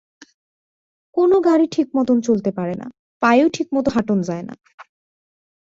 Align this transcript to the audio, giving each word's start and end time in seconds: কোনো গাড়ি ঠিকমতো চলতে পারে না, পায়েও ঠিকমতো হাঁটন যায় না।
কোনো 1.17 1.35
গাড়ি 1.39 1.65
ঠিকমতো 1.71 2.13
চলতে 2.19 2.51
পারে 2.51 2.73
না, 2.73 2.87
পায়েও 3.21 3.47
ঠিকমতো 3.49 3.89
হাঁটন 3.91 4.19
যায় 4.21 4.43
না। 4.43 4.53